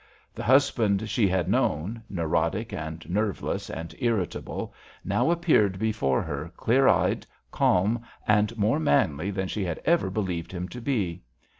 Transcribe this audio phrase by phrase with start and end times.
[0.33, 4.73] The husband she had known, neurotic and nerveless and irritable,
[5.05, 10.51] now appeared before her clear eyed, calm and more manly than she had ever believed
[10.53, 11.21] him to be.